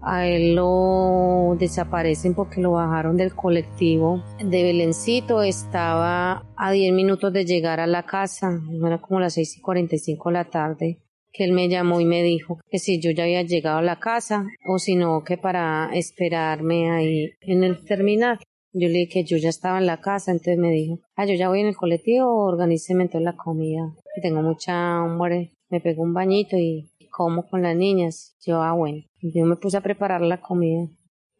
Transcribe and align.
A 0.00 0.26
él 0.26 0.54
lo 0.54 1.56
desaparecen 1.58 2.34
porque 2.34 2.60
lo 2.60 2.72
bajaron 2.72 3.16
del 3.16 3.34
colectivo 3.34 4.22
de 4.38 4.62
Belencito. 4.62 5.42
Estaba 5.42 6.44
a 6.56 6.70
10 6.70 6.92
minutos 6.92 7.32
de 7.32 7.44
llegar 7.44 7.80
a 7.80 7.86
la 7.86 8.04
casa, 8.04 8.60
era 8.84 8.98
como 8.98 9.20
las 9.20 9.34
6 9.34 9.58
y 9.58 9.60
45 9.60 10.28
de 10.28 10.32
la 10.32 10.44
tarde, 10.44 10.98
que 11.32 11.44
él 11.44 11.52
me 11.52 11.68
llamó 11.68 12.00
y 12.00 12.04
me 12.04 12.22
dijo 12.22 12.60
que 12.70 12.78
si 12.78 13.00
yo 13.00 13.10
ya 13.10 13.24
había 13.24 13.42
llegado 13.42 13.78
a 13.78 13.82
la 13.82 13.98
casa 13.98 14.46
o 14.66 14.78
si 14.78 14.94
no, 14.94 15.24
que 15.24 15.38
para 15.38 15.90
esperarme 15.92 16.90
ahí 16.90 17.30
en 17.40 17.64
el 17.64 17.84
terminal. 17.84 18.38
Yo 18.78 18.88
le 18.88 18.98
dije 18.98 19.10
que 19.10 19.24
yo 19.24 19.38
ya 19.38 19.48
estaba 19.48 19.78
en 19.78 19.86
la 19.86 20.02
casa, 20.02 20.32
entonces 20.32 20.58
me 20.58 20.70
dijo, 20.70 21.00
ah, 21.16 21.24
yo 21.24 21.32
ya 21.32 21.48
voy 21.48 21.60
en 21.60 21.68
el 21.68 21.76
colectivo, 21.76 22.44
organíceme 22.44 23.08
toda 23.08 23.24
la 23.24 23.34
comida. 23.34 23.94
Tengo 24.20 24.42
mucha 24.42 24.98
hambre, 24.98 25.54
me 25.70 25.80
pegó 25.80 26.02
un 26.02 26.12
bañito 26.12 26.58
y 26.58 26.90
como 27.10 27.48
con 27.48 27.62
las 27.62 27.74
niñas. 27.74 28.36
Yo, 28.44 28.62
ah, 28.62 28.72
bueno. 28.72 29.02
Yo 29.34 29.44
me 29.44 29.56
puse 29.56 29.76
a 29.76 29.80
preparar 29.80 30.20
la 30.20 30.40
comida 30.40 30.88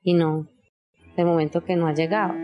y 0.02 0.14
no, 0.14 0.48
de 1.16 1.24
momento 1.24 1.62
que 1.64 1.76
no 1.76 1.86
ha 1.86 1.94
llegado. 1.94 2.34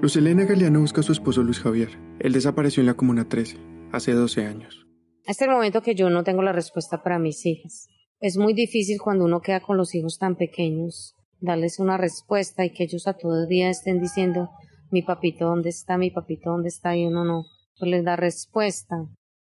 Luz 0.00 0.16
Elena 0.16 0.44
Galeano 0.44 0.80
busca 0.80 1.00
a 1.00 1.04
su 1.04 1.10
esposo 1.10 1.42
Luis 1.42 1.58
Javier. 1.58 1.88
Él 2.20 2.32
desapareció 2.32 2.80
en 2.80 2.86
la 2.86 2.94
Comuna 2.94 3.28
13, 3.28 3.56
hace 3.92 4.12
12 4.12 4.46
años. 4.46 4.86
Es 5.24 5.40
el 5.42 5.50
momento 5.50 5.82
que 5.82 5.96
yo 5.96 6.10
no 6.10 6.22
tengo 6.22 6.42
la 6.42 6.52
respuesta 6.52 7.02
para 7.02 7.18
mis 7.18 7.44
hijas. 7.44 7.88
Es 8.20 8.36
muy 8.36 8.54
difícil 8.54 9.00
cuando 9.02 9.24
uno 9.24 9.40
queda 9.40 9.60
con 9.60 9.76
los 9.76 9.94
hijos 9.96 10.18
tan 10.18 10.36
pequeños, 10.36 11.16
darles 11.40 11.80
una 11.80 11.96
respuesta 11.96 12.64
y 12.64 12.70
que 12.70 12.84
ellos 12.84 13.08
a 13.08 13.14
todo 13.14 13.46
día 13.46 13.68
estén 13.68 14.00
diciendo, 14.00 14.50
mi 14.92 15.02
papito, 15.02 15.46
¿dónde 15.46 15.70
está? 15.70 15.98
Mi 15.98 16.10
papito, 16.12 16.50
¿dónde 16.50 16.68
está? 16.68 16.96
Y 16.96 17.06
uno 17.06 17.24
no, 17.24 17.46
pues 17.78 17.90
les 17.90 18.04
da 18.04 18.14
respuesta. 18.14 18.96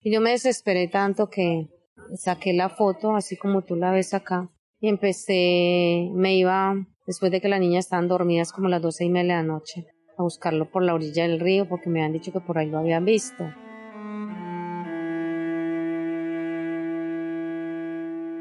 Y 0.02 0.12
yo 0.12 0.22
me 0.22 0.32
desesperé 0.32 0.88
tanto 0.88 1.30
que 1.30 1.68
saqué 2.16 2.54
la 2.54 2.70
foto, 2.70 3.16
así 3.16 3.38
como 3.38 3.64
tú 3.64 3.76
la 3.76 3.92
ves 3.92 4.14
acá, 4.14 4.50
y 4.80 4.90
empecé, 4.90 6.10
me 6.14 6.36
iba, 6.36 6.76
después 7.08 7.32
de 7.32 7.42
que 7.42 7.50
las 7.50 7.60
niñas 7.60 7.86
estaban 7.86 8.08
dormidas 8.08 8.52
como 8.52 8.68
las 8.68 8.82
doce 8.82 9.06
y 9.06 9.10
media 9.10 9.38
de 9.38 9.44
la 9.44 9.48
noche, 9.48 9.88
a 10.18 10.24
buscarlo 10.24 10.70
por 10.70 10.84
la 10.84 10.94
orilla 10.94 11.24
del 11.24 11.40
río 11.40 11.68
porque 11.68 11.90
me 11.90 12.00
habían 12.00 12.14
dicho 12.14 12.32
que 12.32 12.40
por 12.40 12.58
ahí 12.58 12.70
lo 12.70 12.80
habían 12.80 13.06
visto. 13.06 13.44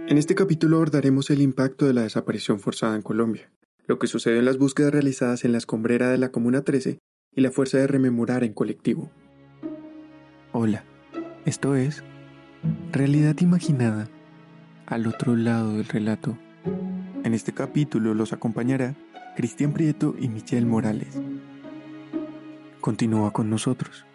En 0.08 0.18
este 0.18 0.34
capítulo 0.34 0.76
abordaremos 0.76 1.30
el 1.30 1.40
impacto 1.40 1.86
de 1.86 1.94
la 1.94 2.02
desaparición 2.02 2.60
forzada 2.60 2.96
en 2.96 3.02
Colombia, 3.02 3.50
lo 3.86 3.98
que 3.98 4.08
sucedió 4.08 4.38
en 4.38 4.44
las 4.44 4.58
búsquedas 4.58 4.92
realizadas 4.92 5.44
en 5.44 5.52
la 5.52 5.58
escombrera 5.58 6.10
de 6.10 6.18
la 6.18 6.30
Comuna 6.30 6.62
13 6.62 6.98
y 7.34 7.40
la 7.40 7.50
fuerza 7.50 7.78
de 7.78 7.86
rememorar 7.86 8.44
en 8.44 8.52
colectivo. 8.52 9.10
Hola, 10.52 10.84
esto 11.46 11.76
es 11.76 12.04
Realidad 12.92 13.36
Imaginada, 13.40 14.08
al 14.86 15.08
otro 15.08 15.34
lado 15.34 15.72
del 15.72 15.86
relato. 15.86 16.38
En 17.24 17.34
este 17.34 17.52
capítulo 17.52 18.14
los 18.14 18.32
acompañará 18.32 18.94
Cristian 19.36 19.72
Prieto 19.72 20.14
y 20.16 20.28
Michelle 20.28 20.66
Morales. 20.66 21.20
Continúa 22.80 23.32
con 23.32 23.50
nosotros. 23.50 24.06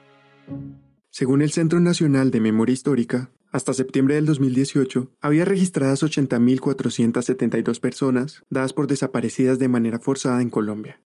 Según 1.09 1.41
el 1.41 1.52
Centro 1.52 1.81
Nacional 1.81 2.31
de 2.31 2.40
Memoria 2.40 2.74
Histórica, 2.74 3.31
hasta 3.52 3.74
septiembre 3.74 4.16
del 4.16 4.25
2018 4.25 5.12
había 5.19 5.44
registradas 5.44 6.03
80.472 6.03 7.80
personas 7.81 8.44
dadas 8.50 8.72
por 8.72 8.88
desaparecidas 8.88 9.59
de 9.59 9.68
manera 9.68 10.00
forzada 10.00 10.41
en 10.41 10.50
Colombia. 10.50 11.02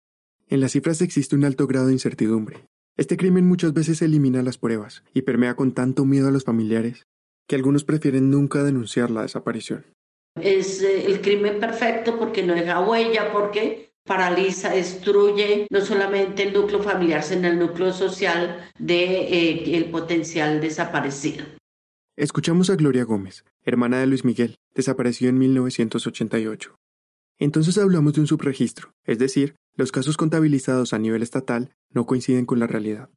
En 0.47 0.59
las 0.59 0.73
cifras 0.73 1.01
existe 1.01 1.37
un 1.37 1.45
alto 1.45 1.67
grado 1.67 1.87
de 1.87 1.93
incertidumbre. 1.93 2.65
Este 2.97 3.15
crimen 3.15 3.47
muchas 3.47 3.71
veces 3.73 4.01
elimina 4.01 4.41
las 4.41 4.57
pruebas 4.57 5.03
y 5.13 5.21
permea 5.21 5.55
con 5.55 5.73
tanto 5.73 6.03
miedo 6.03 6.27
a 6.27 6.31
los 6.31 6.43
familiares 6.43 7.07
que 7.49 7.55
algunos 7.55 7.83
prefieren 7.83 8.29
nunca 8.29 8.63
denunciar 8.63 9.09
la 9.09 9.23
desaparición. 9.23 9.83
Es 10.39 10.83
eh, 10.83 11.07
el 11.07 11.19
crimen 11.19 11.59
perfecto 11.59 12.17
porque 12.17 12.43
no 12.43 12.53
deja 12.53 12.79
huella, 12.79 13.33
porque 13.33 13.91
paraliza, 14.05 14.69
destruye 14.69 15.65
no 15.71 15.81
solamente 15.81 16.43
el 16.43 16.53
núcleo 16.53 16.81
familiar, 16.81 17.23
sino 17.23 17.47
el 17.47 17.57
núcleo 17.57 17.91
social 17.91 18.69
de 18.77 19.03
eh, 19.03 19.77
el 19.77 19.85
potencial 19.89 20.61
desaparecido. 20.61 21.43
Escuchamos 22.15 22.69
a 22.69 22.75
Gloria 22.75 23.03
Gómez, 23.03 23.43
hermana 23.63 23.99
de 23.99 24.05
Luis 24.05 24.23
Miguel, 24.23 24.55
desapareció 24.75 25.29
en 25.29 25.39
1988. 25.39 26.75
Entonces 27.39 27.77
hablamos 27.79 28.13
de 28.13 28.21
un 28.21 28.27
subregistro, 28.27 28.91
es 29.05 29.17
decir, 29.17 29.55
los 29.75 29.91
casos 29.91 30.17
contabilizados 30.17 30.93
a 30.93 30.99
nivel 30.99 31.23
estatal 31.23 31.71
no 31.91 32.05
coinciden 32.05 32.45
con 32.45 32.59
la 32.59 32.67
realidad. 32.67 33.09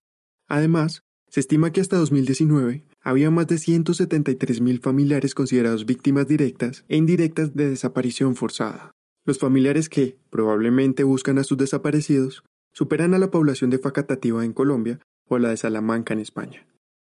Además, 0.49 1.03
se 1.29 1.41
estima 1.41 1.73
que 1.73 1.81
hasta 1.81 1.97
2019 1.97 2.85
había 3.03 3.31
más 3.31 3.47
de 3.49 3.57
173.000 3.57 4.81
familiares 4.81 5.35
considerados 5.35 5.87
víctimas 5.87 6.27
directas 6.27 6.85
e 6.89 6.97
indirectas 6.97 7.55
de 7.55 7.71
desaparición 7.71 8.37
forzada. 8.37 8.93
Los 9.25 9.39
familiares 9.39 9.89
que, 9.89 10.19
probablemente 10.31 11.05
buscan 11.05 11.39
a 11.39 11.45
sus 11.45 11.59
desaparecidos, 11.59 12.45
superan 12.73 13.15
a 13.15 13.19
la 13.19 13.31
población 13.31 13.71
de 13.71 13.79
Facatativa 13.79 14.45
en 14.45 14.53
Colombia 14.53 14.99
o 15.29 15.39
la 15.39 15.51
de 15.51 15.57
Salamanca 15.57 16.15
en 16.15 16.21
España. 16.21 16.67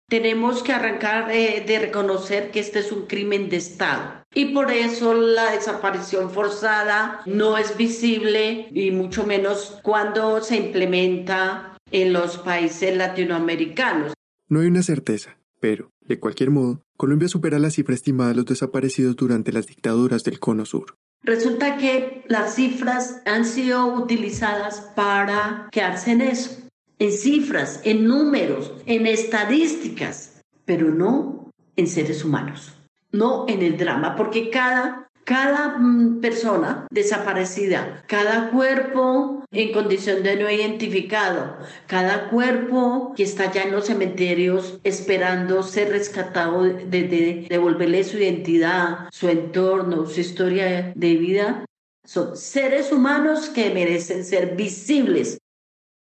Tenemos 0.10 0.62
que 0.62 0.74
arrancar 0.74 1.32
eh, 1.32 1.64
de 1.66 1.80
reconocer 1.80 2.52
que 2.52 2.60
este 2.60 2.80
es 2.80 2.92
un 2.92 3.08
crimen 3.08 3.50
de 3.50 3.58
Estado 3.58 4.24
y 4.34 4.54
por 4.54 4.72
eso 4.72 5.14
la 5.14 5.52
desaparición 5.52 6.30
forzada 6.30 7.22
no 7.26 7.58
es 7.58 7.78
visible 7.78 8.68
y 8.72 8.92
mucho 8.92 9.26
menos 9.26 9.80
cuando 9.82 10.42
se 10.42 10.58
implementa 10.58 11.78
en 11.92 12.14
los 12.14 12.38
países 12.38 12.96
latinoamericanos. 12.96 14.14
No 14.50 14.60
hay 14.60 14.68
una 14.68 14.84
certeza, 14.84 15.38
pero, 15.64 15.94
de 16.02 16.20
cualquier 16.20 16.50
modo, 16.50 16.84
Colombia 16.98 17.30
supera 17.30 17.58
la 17.58 17.70
cifra 17.70 17.96
estimada 17.96 18.32
de 18.32 18.36
los 18.36 18.46
desaparecidos 18.46 19.16
durante 19.16 19.54
las 19.54 19.66
dictaduras 19.66 20.26
del 20.26 20.38
Cono 20.38 20.66
Sur. 20.66 20.98
Resulta 21.22 21.78
que 21.78 22.26
las 22.28 22.56
cifras 22.56 23.22
han 23.26 23.46
sido 23.46 23.86
utilizadas 23.96 24.82
para 24.94 25.70
quedarse 25.72 26.12
en 26.12 26.20
eso, 26.20 26.58
en 27.00 27.14
cifras, 27.14 27.80
en 27.86 28.06
números, 28.06 28.74
en 28.86 29.08
estadísticas, 29.08 30.42
pero 30.66 30.90
no 30.92 31.50
en 31.78 31.88
seres 31.88 32.26
humanos, 32.26 32.78
no 33.14 33.46
en 33.48 33.62
el 33.62 33.78
drama, 33.78 34.18
porque 34.18 34.50
cada, 34.50 35.08
cada 35.26 35.78
mm, 35.78 36.22
persona 36.22 36.88
desaparecida, 36.92 38.04
cada 38.08 38.50
cuerpo 38.52 39.44
en 39.52 39.72
condición 39.72 40.24
de 40.24 40.36
no 40.36 40.50
identificado, 40.50 41.58
cada 41.88 42.30
cuerpo 42.30 43.14
que 43.16 43.24
está 43.24 43.52
ya 43.52 43.64
en 43.64 43.72
los 43.72 43.86
cementerios 43.86 44.80
esperando 44.84 45.64
ser 45.64 45.90
rescatado, 45.90 46.64
de, 46.64 47.48
devolverle 47.50 48.04
su 48.04 48.18
identidad, 48.18 49.08
su 49.12 49.30
entorno, 49.30 50.06
su 50.08 50.20
historia 50.20 50.92
de 50.96 51.16
vida, 51.16 51.66
son 52.06 52.36
seres 52.36 52.92
humanos 52.92 53.50
que 53.50 53.74
merecen 53.74 54.26
ser 54.26 54.56
visibles 54.56 55.38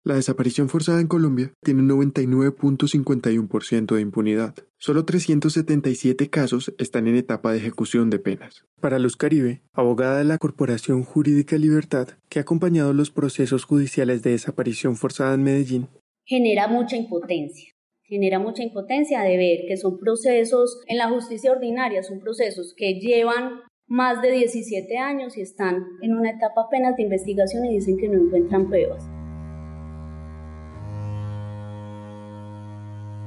la 0.06 0.16
desaparición 0.16 0.68
forzada 0.68 1.00
en 1.00 1.08
Colombia 1.08 1.54
tiene 1.64 1.82
un 1.82 1.90
99.51% 1.90 3.96
de 3.96 4.02
impunidad. 4.02 4.54
Solo 4.78 5.06
377 5.06 6.30
casos 6.30 6.74
están 6.78 7.08
en 7.08 7.16
etapa 7.16 7.52
de 7.52 7.60
ejecución 7.60 8.10
de 8.10 8.20
penas. 8.20 8.66
Para 8.82 9.00
Luz 9.00 9.16
Caribe, 9.16 9.62
abogada 9.72 10.18
de 10.18 10.26
la 10.26 10.38
Corporación 10.38 11.04
Jurídica 11.04 11.58
Libertad, 11.58 12.10
que 12.28 12.40
ha 12.40 12.42
acompañado 12.42 12.92
los 12.92 13.12
procesos 13.12 13.64
judiciales 13.64 14.24
de 14.24 14.32
desaparición 14.32 14.98
forzada 14.98 15.36
en 15.36 15.44
Medellín, 15.44 15.88
genera 16.26 16.68
mucha 16.68 16.98
impotencia. 16.98 17.72
Genera 18.04 18.40
mucha 18.40 18.62
impotencia 18.62 19.22
de 19.22 19.38
ver 19.38 19.60
que 19.68 19.78
son 19.78 20.00
procesos 20.00 20.82
en 20.88 20.98
la 20.98 21.10
justicia 21.10 21.52
ordinaria, 21.52 22.04
son 22.04 22.20
procesos 22.20 22.74
que 22.76 23.00
llevan 23.00 23.62
más 23.88 24.22
de 24.22 24.32
17 24.32 24.98
años 24.98 25.38
y 25.38 25.42
están 25.42 25.86
en 26.02 26.14
una 26.14 26.32
etapa 26.32 26.64
apenas 26.68 26.98
de 26.98 27.04
investigación 27.04 27.66
y 27.66 27.76
dicen 27.76 27.98
que 27.98 28.10
no 28.10 28.22
encuentran 28.22 28.68
pruebas. 28.68 29.10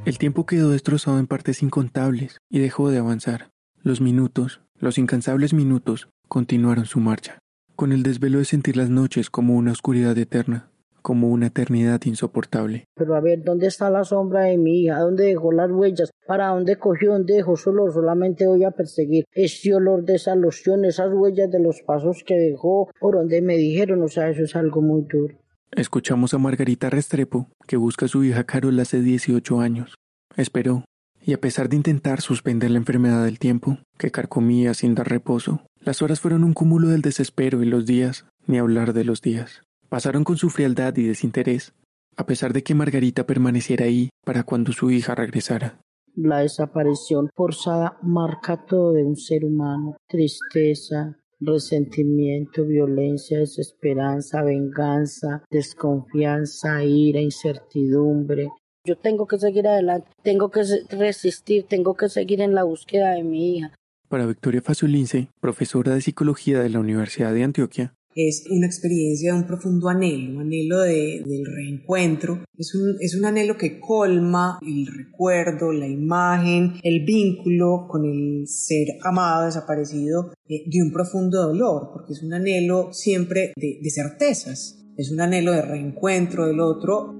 El 0.06 0.18
tiempo 0.18 0.46
quedó 0.46 0.70
destrozado 0.70 1.18
en 1.18 1.26
partes 1.26 1.64
incontables 1.64 2.38
y 2.48 2.60
dejó 2.60 2.90
de 2.90 2.98
avanzar. 2.98 3.50
Los 3.82 4.00
minutos, 4.00 4.60
los 4.78 4.98
incansables 4.98 5.52
minutos, 5.52 6.08
continuaron 6.28 6.84
su 6.84 7.00
marcha, 7.00 7.40
con 7.74 7.90
el 7.90 8.04
desvelo 8.04 8.38
de 8.38 8.44
sentir 8.44 8.76
las 8.76 8.88
noches 8.88 9.30
como 9.30 9.56
una 9.56 9.72
oscuridad 9.72 10.16
eterna, 10.16 10.70
como 11.02 11.28
una 11.30 11.48
eternidad 11.48 12.00
insoportable. 12.04 12.84
Pero 12.94 13.16
a 13.16 13.20
ver, 13.20 13.42
¿dónde 13.42 13.66
está 13.66 13.90
la 13.90 14.04
sombra 14.04 14.42
de 14.42 14.58
mi 14.58 14.82
hija? 14.82 15.00
¿Dónde 15.00 15.24
dejó 15.24 15.50
las 15.50 15.72
huellas? 15.72 16.12
¿Para 16.24 16.50
dónde 16.50 16.76
cogió? 16.76 17.10
¿Dónde 17.10 17.34
dejó 17.34 17.56
su 17.56 17.70
olor? 17.70 17.92
Solamente 17.92 18.46
voy 18.46 18.62
a 18.62 18.70
perseguir 18.70 19.24
este 19.32 19.74
olor 19.74 20.04
de 20.04 20.14
esa 20.14 20.36
loción, 20.36 20.84
esas 20.84 21.12
huellas 21.12 21.50
de 21.50 21.58
los 21.58 21.82
pasos 21.82 22.22
que 22.24 22.36
dejó, 22.36 22.88
por 23.00 23.16
donde 23.16 23.42
me 23.42 23.56
dijeron, 23.56 24.04
o 24.04 24.08
sea, 24.08 24.30
eso 24.30 24.44
es 24.44 24.54
algo 24.54 24.82
muy 24.82 25.02
duro. 25.10 25.34
Escuchamos 25.76 26.32
a 26.32 26.38
Margarita 26.38 26.88
Restrepo, 26.88 27.50
que 27.66 27.76
busca 27.76 28.06
a 28.06 28.08
su 28.08 28.24
hija 28.24 28.44
Carol 28.44 28.80
hace 28.80 29.02
18 29.02 29.60
años. 29.60 29.94
Esperó, 30.34 30.86
y 31.22 31.34
a 31.34 31.40
pesar 31.40 31.68
de 31.68 31.76
intentar 31.76 32.22
suspender 32.22 32.70
la 32.70 32.78
enfermedad 32.78 33.26
del 33.26 33.38
tiempo, 33.38 33.76
que 33.98 34.10
carcomía 34.10 34.72
sin 34.72 34.94
dar 34.94 35.10
reposo, 35.10 35.66
las 35.80 36.00
horas 36.00 36.20
fueron 36.20 36.44
un 36.44 36.54
cúmulo 36.54 36.88
del 36.88 37.02
desespero 37.02 37.62
y 37.62 37.66
los 37.66 37.84
días, 37.84 38.24
ni 38.46 38.56
hablar 38.56 38.94
de 38.94 39.04
los 39.04 39.20
días, 39.20 39.64
pasaron 39.90 40.24
con 40.24 40.38
su 40.38 40.48
frialdad 40.48 40.96
y 40.96 41.02
desinterés, 41.02 41.74
a 42.16 42.24
pesar 42.24 42.54
de 42.54 42.62
que 42.62 42.74
Margarita 42.74 43.26
permaneciera 43.26 43.84
ahí 43.84 44.08
para 44.24 44.44
cuando 44.44 44.72
su 44.72 44.90
hija 44.90 45.14
regresara. 45.14 45.78
La 46.14 46.38
desaparición 46.38 47.28
forzada 47.34 47.98
marca 48.00 48.64
todo 48.64 48.94
de 48.94 49.04
un 49.04 49.16
ser 49.16 49.44
humano, 49.44 49.98
tristeza, 50.08 51.18
resentimiento, 51.40 52.64
violencia, 52.64 53.38
desesperanza, 53.38 54.42
venganza, 54.42 55.44
desconfianza, 55.50 56.82
ira, 56.84 57.20
incertidumbre. 57.20 58.48
Yo 58.84 58.96
tengo 58.96 59.26
que 59.26 59.38
seguir 59.38 59.66
adelante, 59.66 60.10
tengo 60.22 60.50
que 60.50 60.62
resistir, 60.90 61.64
tengo 61.64 61.94
que 61.94 62.08
seguir 62.08 62.40
en 62.40 62.54
la 62.54 62.64
búsqueda 62.64 63.10
de 63.10 63.24
mi 63.24 63.56
hija. 63.56 63.74
Para 64.08 64.26
Victoria 64.26 64.62
Fasolince, 64.62 65.28
profesora 65.40 65.94
de 65.94 66.00
psicología 66.00 66.60
de 66.60 66.70
la 66.70 66.78
Universidad 66.78 67.34
de 67.34 67.42
Antioquia, 67.42 67.94
es 68.16 68.44
una 68.50 68.66
experiencia 68.66 69.32
de 69.32 69.38
un 69.38 69.46
profundo 69.46 69.90
anhelo, 69.90 70.40
anhelo 70.40 70.80
de, 70.80 71.22
del 71.24 71.44
reencuentro. 71.44 72.44
Es 72.56 72.74
un, 72.74 72.96
es 72.98 73.14
un 73.14 73.26
anhelo 73.26 73.58
que 73.58 73.78
colma 73.78 74.58
el 74.66 74.86
recuerdo, 74.86 75.70
la 75.70 75.86
imagen, 75.86 76.80
el 76.82 77.04
vínculo 77.04 77.86
con 77.86 78.06
el 78.06 78.48
ser 78.48 78.88
amado, 79.04 79.44
desaparecido, 79.44 80.32
eh, 80.48 80.64
de 80.66 80.82
un 80.82 80.92
profundo 80.92 81.42
dolor, 81.42 81.90
porque 81.92 82.14
es 82.14 82.22
un 82.22 82.32
anhelo 82.32 82.88
siempre 82.92 83.52
de, 83.54 83.80
de 83.82 83.90
certezas, 83.90 84.82
es 84.96 85.10
un 85.12 85.20
anhelo 85.20 85.52
de 85.52 85.60
reencuentro 85.60 86.46
del 86.46 86.60
otro. 86.60 87.14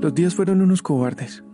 Los 0.00 0.14
días 0.14 0.34
fueron 0.34 0.62
unos 0.62 0.80
cobardes, 0.80 1.44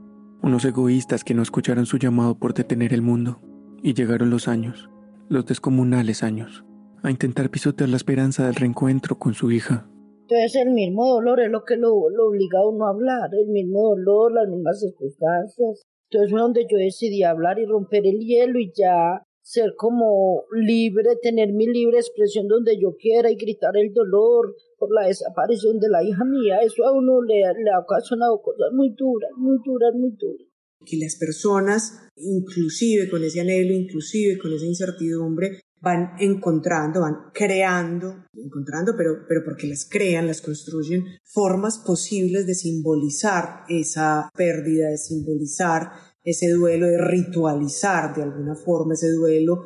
unos 0.43 0.65
egoístas 0.65 1.25
que 1.25 1.35
no 1.35 1.43
escucharon 1.43 1.87
su 1.87 1.99
llamado 1.99 2.39
por 2.39 2.55
detener 2.55 2.95
el 2.95 3.03
mundo, 3.03 3.41
y 3.83 3.95
llegaron 3.95 4.31
los 4.31 4.47
años 4.47 4.91
los 5.31 5.47
descomunales 5.47 6.25
años, 6.25 6.65
a 7.05 7.11
intentar 7.11 7.51
pisotear 7.51 7.89
la 7.89 7.97
esperanza 7.97 8.47
del 8.47 8.57
reencuentro 8.57 9.17
con 9.17 9.33
su 9.33 9.53
hija. 9.53 9.89
Entonces 10.23 10.57
el 10.57 10.73
mismo 10.73 11.07
dolor 11.07 11.41
es 11.41 11.51
lo 11.51 11.63
que 11.65 11.77
lo, 11.77 11.95
obliga 11.95 12.59
a 12.59 12.69
uno 12.69 12.87
a 12.87 12.91
hablar, 12.91 13.31
el 13.33 13.49
mismo 13.49 13.91
dolor, 13.91 14.33
las 14.33 14.49
mismas 14.49 14.81
circunstancias. 14.81 15.83
Entonces 16.11 16.33
fue 16.33 16.41
donde 16.41 16.67
yo 16.69 16.77
decidí 16.77 17.23
hablar 17.23 17.61
y 17.61 17.65
romper 17.65 18.05
el 18.07 18.19
hielo 18.19 18.59
y 18.59 18.73
ya 18.77 19.23
ser 19.41 19.75
como 19.77 20.47
libre, 20.53 21.15
tener 21.23 21.53
mi 21.53 21.67
libre 21.67 21.99
expresión 21.99 22.49
donde 22.49 22.77
yo 22.81 22.97
quiera 22.97 23.31
y 23.31 23.37
gritar 23.37 23.77
el 23.77 23.93
dolor 23.93 24.57
por 24.79 24.93
la 24.93 25.07
desaparición 25.07 25.79
de 25.79 25.91
la 25.91 26.03
hija 26.03 26.25
mía. 26.25 26.59
Eso 26.59 26.85
a 26.85 26.93
uno 26.93 27.23
le, 27.23 27.37
le 27.37 27.71
ha 27.71 27.79
ocasionado 27.79 28.43
cosas 28.43 28.73
muy 28.73 28.91
duras, 28.99 29.31
muy 29.37 29.59
duras, 29.65 29.95
muy 29.95 30.11
duras 30.11 30.50
que 30.85 30.97
las 30.97 31.17
personas, 31.17 32.09
inclusive 32.17 33.09
con 33.11 33.23
ese 33.23 33.41
anhelo, 33.41 33.75
inclusive 33.75 34.39
con 34.39 34.53
esa 34.53 34.67
incertidumbre, 34.67 35.61
van 35.81 36.13
encontrando, 36.19 37.01
van 37.01 37.31
creando, 37.33 38.27
encontrando, 38.35 38.95
pero, 38.97 39.25
pero 39.27 39.43
porque 39.45 39.67
las 39.67 39.89
crean, 39.89 40.27
las 40.27 40.43
construyen, 40.43 41.05
formas 41.25 41.79
posibles 41.79 42.47
de 42.47 42.55
simbolizar 42.55 43.65
esa 43.69 44.31
pérdida, 44.37 44.91
de 44.91 44.99
simbolizar 44.99 45.91
ese 46.23 46.51
duelo, 46.51 46.87
de 46.87 46.99
ritualizar 46.99 48.15
de 48.15 48.23
alguna 48.23 48.55
forma 48.55 48.95
ese 48.95 49.11
duelo. 49.11 49.65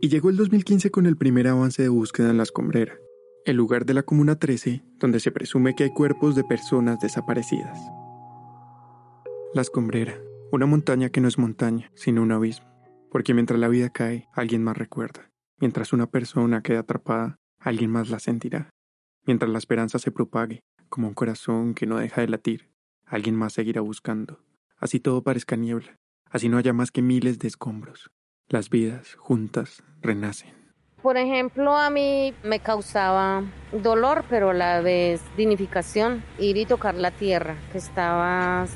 Y 0.00 0.08
llegó 0.08 0.28
el 0.28 0.36
2015 0.36 0.90
con 0.90 1.06
el 1.06 1.16
primer 1.16 1.48
avance 1.48 1.82
de 1.82 1.88
búsqueda 1.88 2.30
en 2.30 2.36
La 2.36 2.42
Escombrera, 2.42 2.98
el 3.46 3.56
lugar 3.56 3.86
de 3.86 3.94
la 3.94 4.02
Comuna 4.02 4.38
13 4.38 4.82
donde 4.98 5.20
se 5.20 5.32
presume 5.32 5.74
que 5.74 5.84
hay 5.84 5.90
cuerpos 5.90 6.36
de 6.36 6.44
personas 6.44 6.98
desaparecidas. 7.00 7.78
La 9.56 9.62
escombrera, 9.62 10.20
una 10.52 10.66
montaña 10.66 11.08
que 11.08 11.22
no 11.22 11.28
es 11.28 11.38
montaña, 11.38 11.90
sino 11.94 12.20
un 12.20 12.30
abismo, 12.30 12.68
porque 13.10 13.32
mientras 13.32 13.58
la 13.58 13.68
vida 13.68 13.88
cae, 13.88 14.28
alguien 14.34 14.62
más 14.62 14.76
recuerda. 14.76 15.30
Mientras 15.58 15.94
una 15.94 16.10
persona 16.10 16.60
queda 16.60 16.80
atrapada, 16.80 17.36
alguien 17.58 17.90
más 17.90 18.10
la 18.10 18.18
sentirá. 18.18 18.68
Mientras 19.24 19.50
la 19.50 19.56
esperanza 19.56 19.98
se 19.98 20.10
propague, 20.10 20.60
como 20.90 21.08
un 21.08 21.14
corazón 21.14 21.72
que 21.72 21.86
no 21.86 21.96
deja 21.96 22.20
de 22.20 22.28
latir, 22.28 22.68
alguien 23.06 23.34
más 23.34 23.54
seguirá 23.54 23.80
buscando. 23.80 24.44
Así 24.76 25.00
todo 25.00 25.22
parezca 25.22 25.56
niebla, 25.56 25.96
así 26.28 26.50
no 26.50 26.58
haya 26.58 26.74
más 26.74 26.90
que 26.90 27.00
miles 27.00 27.38
de 27.38 27.48
escombros. 27.48 28.10
Las 28.50 28.68
vidas, 28.68 29.14
juntas, 29.14 29.82
renacen. 30.02 30.52
Por 31.00 31.16
ejemplo, 31.16 31.74
a 31.74 31.88
mí 31.88 32.34
me 32.44 32.60
causaba 32.60 33.42
dolor, 33.72 34.22
pero 34.28 34.50
a 34.50 34.54
la 34.54 34.82
vez 34.82 35.22
dignificación, 35.34 36.22
ir 36.38 36.58
y 36.58 36.66
tocar 36.66 36.94
la 36.94 37.10
tierra 37.10 37.56
que 37.72 37.78
estaba 37.78 38.66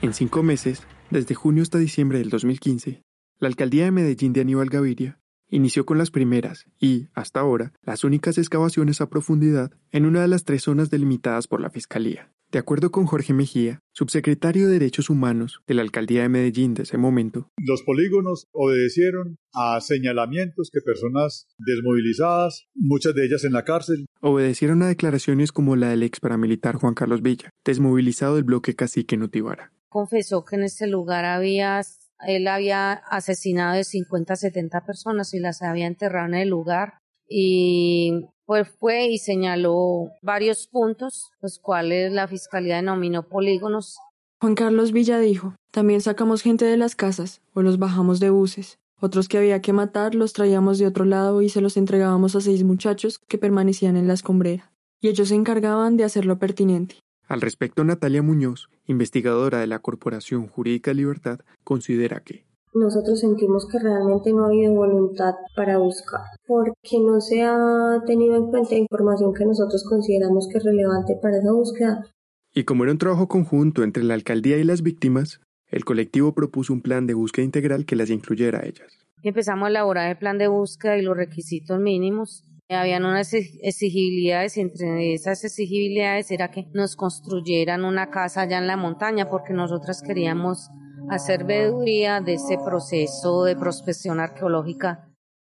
En 0.00 0.14
cinco 0.14 0.42
meses, 0.42 0.82
desde 1.10 1.34
junio 1.34 1.62
hasta 1.62 1.78
diciembre 1.78 2.18
del 2.18 2.30
2015, 2.30 3.02
la 3.38 3.48
alcaldía 3.48 3.84
de 3.84 3.90
Medellín 3.90 4.32
de 4.32 4.40
Aníbal 4.40 4.70
Gaviria 4.70 5.18
inició 5.48 5.84
con 5.84 5.98
las 5.98 6.10
primeras 6.10 6.66
y, 6.80 7.08
hasta 7.12 7.40
ahora, 7.40 7.72
las 7.82 8.04
únicas 8.04 8.38
excavaciones 8.38 9.00
a 9.00 9.10
profundidad 9.10 9.70
en 9.90 10.06
una 10.06 10.22
de 10.22 10.28
las 10.28 10.44
tres 10.44 10.62
zonas 10.62 10.90
delimitadas 10.90 11.46
por 11.46 11.60
la 11.60 11.70
Fiscalía. 11.70 12.32
De 12.52 12.58
acuerdo 12.58 12.90
con 12.90 13.06
Jorge 13.06 13.32
Mejía, 13.32 13.80
subsecretario 13.94 14.66
de 14.66 14.74
Derechos 14.74 15.08
Humanos 15.08 15.62
de 15.66 15.72
la 15.72 15.80
Alcaldía 15.80 16.20
de 16.20 16.28
Medellín 16.28 16.74
de 16.74 16.82
ese 16.82 16.98
momento, 16.98 17.48
los 17.56 17.82
polígonos 17.82 18.44
obedecieron 18.52 19.38
a 19.54 19.80
señalamientos 19.80 20.68
que 20.70 20.82
personas 20.84 21.46
desmovilizadas, 21.56 22.66
muchas 22.74 23.14
de 23.14 23.24
ellas 23.24 23.44
en 23.44 23.54
la 23.54 23.64
cárcel, 23.64 24.04
obedecieron 24.20 24.82
a 24.82 24.88
declaraciones 24.88 25.50
como 25.50 25.76
la 25.76 25.88
del 25.88 26.02
ex 26.02 26.20
paramilitar 26.20 26.74
Juan 26.74 26.92
Carlos 26.92 27.22
Villa, 27.22 27.48
desmovilizado 27.64 28.34
del 28.34 28.44
bloque 28.44 28.76
Cacique 28.76 29.16
Nutibara. 29.16 29.72
Confesó 29.88 30.44
que 30.44 30.56
en 30.56 30.64
ese 30.64 30.86
lugar 30.86 31.24
había 31.24 31.80
él 32.26 32.46
había 32.48 32.92
asesinado 32.92 33.76
de 33.76 33.84
50 33.84 34.34
a 34.34 34.36
70 34.36 34.84
personas 34.84 35.32
y 35.32 35.40
las 35.40 35.62
había 35.62 35.86
enterrado 35.86 36.26
en 36.26 36.34
el 36.34 36.50
lugar 36.50 36.98
y 37.26 38.26
pues 38.52 38.68
fue 38.68 39.06
y 39.06 39.16
señaló 39.16 40.10
varios 40.20 40.66
puntos, 40.66 41.30
los 41.40 41.58
cuales 41.58 42.12
la 42.12 42.28
Fiscalía 42.28 42.76
denominó 42.76 43.22
polígonos. 43.22 43.96
Juan 44.42 44.54
Carlos 44.54 44.92
Villa 44.92 45.18
dijo, 45.20 45.54
también 45.70 46.02
sacamos 46.02 46.42
gente 46.42 46.66
de 46.66 46.76
las 46.76 46.94
casas 46.94 47.40
o 47.54 47.62
los 47.62 47.78
bajamos 47.78 48.20
de 48.20 48.28
buses. 48.28 48.78
Otros 49.00 49.28
que 49.28 49.38
había 49.38 49.62
que 49.62 49.72
matar 49.72 50.14
los 50.14 50.34
traíamos 50.34 50.78
de 50.78 50.86
otro 50.86 51.06
lado 51.06 51.40
y 51.40 51.48
se 51.48 51.62
los 51.62 51.78
entregábamos 51.78 52.36
a 52.36 52.42
seis 52.42 52.62
muchachos 52.62 53.20
que 53.26 53.38
permanecían 53.38 53.96
en 53.96 54.06
la 54.06 54.12
escombrera. 54.12 54.70
Y 55.00 55.08
ellos 55.08 55.28
se 55.28 55.34
encargaban 55.34 55.96
de 55.96 56.04
hacer 56.04 56.26
lo 56.26 56.38
pertinente. 56.38 56.96
Al 57.26 57.40
respecto, 57.40 57.84
Natalia 57.84 58.20
Muñoz, 58.20 58.68
investigadora 58.84 59.60
de 59.60 59.66
la 59.66 59.78
Corporación 59.78 60.46
Jurídica 60.46 60.92
Libertad, 60.92 61.40
considera 61.64 62.20
que 62.20 62.44
nosotros 62.74 63.20
sentimos 63.20 63.66
que 63.70 63.78
realmente 63.78 64.32
no 64.32 64.44
ha 64.44 64.48
habido 64.48 64.72
voluntad 64.72 65.34
para 65.54 65.78
buscar, 65.78 66.22
porque 66.46 66.98
no 67.00 67.20
se 67.20 67.42
ha 67.42 68.02
tenido 68.06 68.36
en 68.36 68.50
cuenta 68.50 68.74
información 68.74 69.34
que 69.34 69.44
nosotros 69.44 69.84
consideramos 69.88 70.48
que 70.50 70.58
es 70.58 70.64
relevante 70.64 71.18
para 71.20 71.38
esa 71.38 71.52
búsqueda. 71.52 72.06
Y 72.54 72.64
como 72.64 72.84
era 72.84 72.92
un 72.92 72.98
trabajo 72.98 73.28
conjunto 73.28 73.82
entre 73.82 74.02
la 74.02 74.14
alcaldía 74.14 74.58
y 74.58 74.64
las 74.64 74.82
víctimas, 74.82 75.40
el 75.68 75.84
colectivo 75.84 76.34
propuso 76.34 76.72
un 76.72 76.82
plan 76.82 77.06
de 77.06 77.14
búsqueda 77.14 77.44
integral 77.44 77.86
que 77.86 77.96
las 77.96 78.10
incluyera 78.10 78.60
a 78.60 78.66
ellas. 78.66 78.98
Empezamos 79.22 79.66
a 79.66 79.70
elaborar 79.70 80.10
el 80.10 80.18
plan 80.18 80.36
de 80.36 80.48
búsqueda 80.48 80.98
y 80.98 81.02
los 81.02 81.16
requisitos 81.16 81.78
mínimos. 81.78 82.44
Habían 82.68 83.04
unas 83.04 83.32
exigibilidades 83.32 84.56
y 84.56 84.62
entre 84.62 85.14
esas 85.14 85.44
exigibilidades 85.44 86.30
era 86.30 86.50
que 86.50 86.66
nos 86.72 86.96
construyeran 86.96 87.84
una 87.84 88.10
casa 88.10 88.42
allá 88.42 88.58
en 88.58 88.66
la 88.66 88.76
montaña 88.76 89.28
porque 89.28 89.52
nosotras 89.52 90.02
queríamos 90.02 90.70
hacer 91.10 91.44
veeduría 91.44 92.20
de 92.20 92.34
ese 92.34 92.58
proceso 92.64 93.44
de 93.44 93.56
prospección 93.56 94.20
arqueológica. 94.20 95.08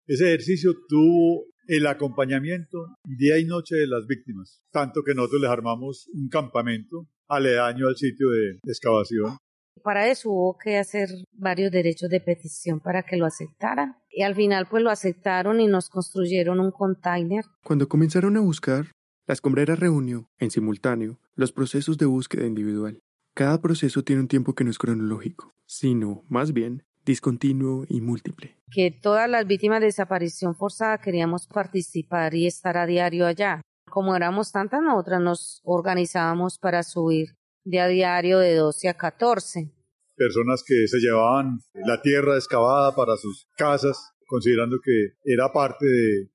Ese 0.08 0.27
ejercicio 0.27 0.74
tuvo 0.88 1.46
el 1.68 1.86
acompañamiento 1.86 2.96
día 3.03 3.38
y 3.38 3.46
noche 3.46 3.75
de 3.75 3.88
las 3.88 4.08
víctimas, 4.08 4.62
tanto 4.72 5.03
que 5.03 5.13
nosotros 5.13 5.41
les 5.41 5.51
armamos 5.51 6.10
un 6.13 6.27
campamento 6.27 7.08
aledaño 7.27 7.88
al 7.88 7.96
sitio 7.96 8.29
de 8.32 8.60
excavación. 8.63 9.38
Para 9.84 10.10
eso 10.10 10.32
hubo 10.32 10.58
que 10.58 10.77
hacer 10.77 11.10
varios 11.32 11.72
derechos 11.72 12.10
de 12.10 12.20
petición 12.20 12.79
para 12.79 13.03
que 13.03 13.18
lo 13.18 13.25
aceptaran. 13.25 13.96
Y 14.10 14.24
al 14.24 14.36
final 14.36 14.68
pues 14.70 14.84
lo 14.84 14.89
aceptaron 14.89 15.62
y 15.62 15.68
nos 15.68 15.89
construyeron 15.89 16.60
un 16.60 16.72
container. 16.72 17.46
Cuando 17.63 17.88
comenzaron 17.88 18.36
a 18.36 18.41
buscar, 18.41 18.91
la 19.27 19.34
escombrera 19.34 19.75
reunió, 19.75 20.27
en 20.39 20.50
simultáneo, 20.50 21.20
los 21.36 21.51
procesos 21.51 21.98
de 21.98 22.08
búsqueda 22.08 22.48
individual. 22.48 23.00
Cada 23.39 23.62
proceso 23.62 24.03
tiene 24.03 24.24
un 24.24 24.27
tiempo 24.27 24.53
que 24.53 24.65
no 24.65 24.69
es 24.69 24.77
cronológico, 24.77 25.55
sino, 25.65 26.25
más 26.27 26.51
bien, 26.51 26.84
discontinuo 27.05 27.86
y 27.88 28.01
múltiple. 28.01 28.58
Que 28.69 28.91
todas 28.91 29.29
las 29.29 29.48
víctimas 29.48 29.79
de 29.79 29.86
desaparición 29.86 30.58
forzada 30.58 30.98
queríamos 30.98 31.48
participar 31.48 32.36
y 32.36 32.48
estar 32.48 32.75
a 32.75 32.86
diario 32.86 33.25
allá. 33.25 33.62
Como 33.89 34.13
éramos 34.13 34.51
tantas, 34.51 34.81
nosotras 34.81 35.22
nos 35.22 35.62
organizábamos 35.63 36.60
para 36.60 36.84
subir 36.84 37.29
de 37.63 37.79
a 37.79 37.88
diario 37.88 38.39
de 38.39 38.55
12 38.55 38.89
a 38.89 38.96
14. 38.96 39.72
Personas 40.17 40.62
que 40.67 40.86
se 40.89 40.98
llevaban 40.98 41.62
la 41.75 42.01
tierra 42.01 42.36
excavada 42.36 42.93
para 42.93 43.15
sus 43.15 43.48
casas, 43.55 44.12
considerando 44.27 44.79
que 44.84 45.13
era 45.24 45.53
parte 45.53 45.86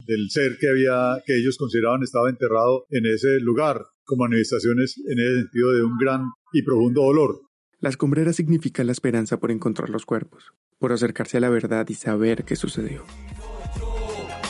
del 0.06 0.30
ser 0.30 0.56
que 0.58 0.70
había 0.70 1.23
que 1.26 1.37
ellos 1.37 1.58
consideraban 1.58 2.02
estaba 2.02 2.30
enterrado 2.30 2.87
en 2.88 3.04
ese 3.04 3.40
lugar, 3.40 3.84
como 4.04 4.25
manifestaciones 4.25 4.99
en 4.99 5.18
ese 5.18 5.40
sentido 5.42 5.73
de 5.73 5.84
un 5.84 5.96
gran 5.99 6.30
y 6.52 6.62
profundo 6.62 7.02
dolor. 7.02 7.40
La 7.80 7.88
escombrera 7.88 8.32
significa 8.32 8.84
la 8.84 8.92
esperanza 8.92 9.38
por 9.38 9.50
encontrar 9.50 9.90
los 9.90 10.06
cuerpos, 10.06 10.52
por 10.78 10.92
acercarse 10.92 11.37
a 11.37 11.40
la 11.40 11.50
verdad 11.50 11.87
y 11.88 11.94
saber 11.94 12.44
qué 12.44 12.56
sucedió. 12.56 13.04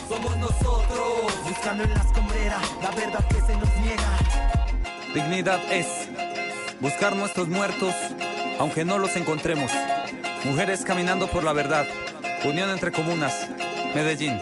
Somos 0.09 0.37
nosotros, 0.39 1.49
buscando 1.49 1.85
en 1.85 1.91
la 1.91 2.01
escombrera 2.01 2.61
la 2.83 2.91
verdad 2.91 3.29
que 3.29 3.41
se 3.41 3.57
nos 3.57 3.69
niega. 3.81 5.15
Dignidad 5.15 5.61
es 5.73 5.87
buscar 6.81 7.17
nuestros 7.17 7.49
muertos, 7.49 7.95
aunque 8.59 8.85
no 8.85 8.99
los 8.99 9.17
encontremos. 9.17 9.71
Mujeres 10.45 10.85
caminando 10.85 11.27
por 11.29 11.43
la 11.43 11.53
verdad. 11.53 11.87
Unión 12.45 12.69
entre 12.71 12.93
comunas. 12.93 13.49
Medellín. 13.95 14.39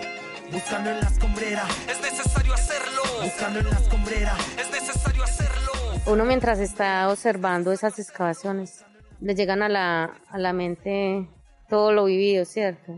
Buscando 0.52 0.90
en 0.90 1.00
la 1.00 1.06
escombrera, 1.06 1.66
es 1.88 2.00
necesario 2.02 2.52
hacerlo. 2.52 3.02
Buscando 3.22 3.60
en 3.60 3.64
la 3.64 3.78
escombrera, 3.78 4.36
es 4.60 4.70
necesario 4.70 5.22
hacerlo. 5.22 5.72
Uno 6.06 6.24
mientras 6.26 6.58
está 6.58 7.08
observando 7.08 7.72
esas 7.72 7.98
excavaciones, 7.98 8.84
le 9.20 9.34
llegan 9.34 9.62
a 9.62 9.70
la, 9.70 10.20
a 10.28 10.38
la 10.38 10.52
mente 10.52 11.26
todo 11.70 11.92
lo 11.92 12.04
vivido, 12.04 12.44
¿cierto? 12.44 12.92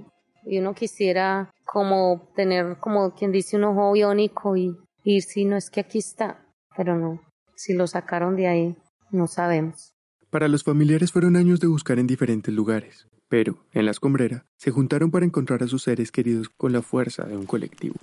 Y 0.45 0.59
uno 0.59 0.75
quisiera 0.75 1.53
como 1.65 2.29
tener, 2.35 2.79
como 2.81 3.15
quien 3.15 3.31
dice, 3.31 3.57
un 3.57 3.65
ojo 3.65 3.93
biónico 3.93 4.57
y 4.57 4.77
ir 5.05 5.23
si 5.23 5.45
no 5.45 5.57
es 5.57 5.71
que 5.71 5.81
aquí 5.81 5.99
está, 5.99 6.45
pero 6.77 6.97
no, 6.99 7.21
si 7.55 7.73
lo 7.73 7.87
sacaron 7.87 8.35
de 8.35 8.49
ahí, 8.49 8.77
no 9.13 9.29
sabemos. 9.29 9.95
Para 10.29 10.49
los 10.49 10.65
familiares 10.65 11.13
fueron 11.13 11.37
años 11.37 11.61
de 11.61 11.69
buscar 11.69 12.01
en 12.01 12.09
diferentes 12.09 12.53
lugares, 12.53 13.07
pero 13.28 13.59
en 13.73 13.85
la 13.85 13.90
escombrera 13.90 14.47
se 14.57 14.71
juntaron 14.71 15.11
para 15.11 15.25
encontrar 15.25 15.62
a 15.62 15.69
sus 15.69 15.83
seres 15.83 16.12
queridos 16.12 16.49
con 16.49 16.73
la 16.73 16.83
fuerza 16.83 17.25
de 17.25 17.37
un 17.37 17.47
colectivo. 17.47 17.97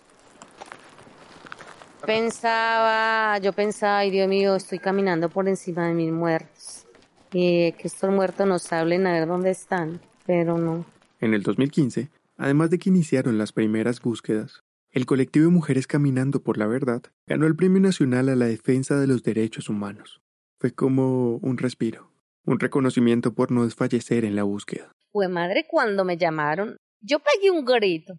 Pensaba, 2.06 3.38
yo 3.38 3.54
pensaba, 3.54 4.00
ay 4.00 4.10
Dios 4.10 4.28
mío, 4.28 4.56
estoy 4.56 4.80
caminando 4.80 5.30
por 5.30 5.48
encima 5.48 5.88
de 5.88 5.94
mis 5.94 6.12
muertos. 6.12 6.88
Y 7.32 7.72
que 7.74 7.88
estos 7.88 8.10
muertos 8.12 8.48
nos 8.48 8.72
hablen 8.74 9.08
a 9.08 9.14
ver 9.14 9.28
dónde 9.28 9.52
están, 9.52 10.02
pero 10.26 10.58
no. 10.58 10.86
En 11.20 11.34
el 11.34 11.44
2015, 11.44 12.10
además 12.38 12.72
de 12.72 12.80
que 12.80 12.90
iniciaron 12.90 13.38
las 13.38 13.54
primeras 13.54 14.02
búsquedas, 14.02 14.64
el 14.90 15.06
colectivo 15.06 15.46
de 15.46 15.52
Mujeres 15.52 15.88
Caminando 15.88 16.42
por 16.42 16.58
la 16.58 16.68
Verdad 16.68 17.04
ganó 17.26 17.48
el 17.48 17.56
Premio 17.56 17.80
Nacional 17.80 18.28
a 18.28 18.36
la 18.36 18.48
Defensa 18.48 19.00
de 19.00 19.08
los 19.08 19.24
Derechos 19.24 19.70
Humanos. 19.70 20.22
Fue 20.60 20.72
como 20.72 21.38
un 21.38 21.58
respiro, 21.58 22.12
un 22.46 22.60
reconocimiento 22.60 23.34
por 23.34 23.52
no 23.52 23.64
desfallecer 23.64 24.26
en 24.26 24.36
la 24.36 24.44
búsqueda. 24.44 24.92
Fue 25.12 25.28
madre 25.28 25.68
cuando 25.68 26.06
me 26.06 26.16
llamaron, 26.16 26.78
yo 27.02 27.20
pegué 27.20 27.52
un 27.52 27.66
grito. 27.66 28.14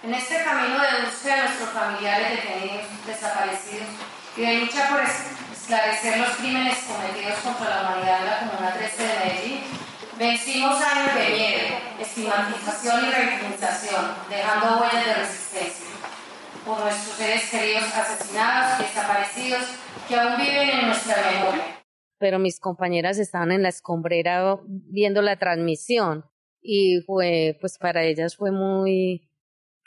En 0.00 0.14
este 0.14 0.44
camino 0.44 0.78
de 0.78 1.04
búsqueda 1.04 1.34
de 1.34 1.42
nuestros 1.42 1.70
familiares 1.70 2.30
detenidos, 2.30 2.86
desaparecidos 3.04 3.88
y 4.36 4.40
de 4.42 4.60
lucha 4.60 4.90
por 4.90 5.00
esclarecer 5.00 6.18
los 6.18 6.36
crímenes 6.36 6.78
cometidos 6.86 7.36
contra 7.40 7.68
la 7.68 7.82
humanidad 7.82 8.20
en 8.20 8.26
la 8.26 8.38
Comuna 8.38 8.74
13 8.74 9.02
de 9.02 9.18
Medellín, 9.18 9.60
vencimos 10.16 10.80
años 10.80 11.14
de 11.16 11.30
miedo, 11.30 11.76
estigmatización 11.98 13.06
y 13.06 13.10
revictimización, 13.10 14.14
dejando 14.28 14.80
huellas 14.80 15.06
de 15.06 15.14
resistencia 15.14 15.86
por 16.64 16.78
nuestros 16.78 17.16
seres 17.16 17.50
queridos 17.50 17.92
asesinados 17.92 18.78
y 18.78 18.82
desaparecidos 18.84 19.64
que 20.06 20.14
aún 20.14 20.36
viven 20.36 20.70
en 20.70 20.86
nuestra 20.86 21.16
memoria. 21.28 21.79
Pero 22.20 22.38
mis 22.38 22.60
compañeras 22.60 23.18
estaban 23.18 23.50
en 23.50 23.62
la 23.62 23.70
escombrera 23.70 24.60
viendo 24.66 25.22
la 25.22 25.38
transmisión 25.38 26.24
y 26.62 27.00
fue, 27.06 27.56
pues 27.60 27.78
para 27.78 28.04
ellas 28.04 28.36
fue 28.36 28.52
muy 28.52 29.26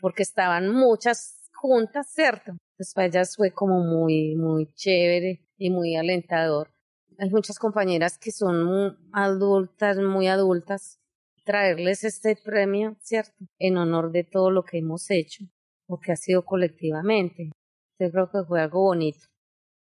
porque 0.02 0.24
estaban 0.24 0.70
muchas 0.70 1.50
juntas, 1.54 2.08
¿cierto? 2.12 2.52
Entonces 2.52 2.94
para 2.94 3.08
ellas 3.08 3.36
fue 3.38 3.52
como 3.52 3.80
muy, 3.80 4.36
muy 4.36 4.66
chévere 4.74 5.48
y 5.58 5.70
muy 5.70 5.96
alentador. 5.96 6.74
Hay 7.20 7.30
muchas 7.30 7.60
compañeras 7.60 8.18
que 8.18 8.32
son 8.32 8.98
adultas, 9.14 9.98
muy 9.98 10.28
adultas, 10.28 11.00
traerles 11.46 12.04
este 12.04 12.36
premio, 12.36 12.98
¿cierto? 13.00 13.46
En 13.60 13.78
honor 13.78 14.12
de 14.12 14.24
todo 14.24 14.50
lo 14.50 14.64
que 14.64 14.80
hemos 14.80 15.10
hecho, 15.12 15.46
lo 15.88 16.00
que 16.00 16.12
ha 16.12 16.16
sido 16.16 16.44
colectivamente. 16.44 17.52
Yo 18.00 18.12
creo 18.12 18.30
que 18.32 18.44
fue 18.44 18.60
algo 18.60 18.82
bonito. 18.82 19.28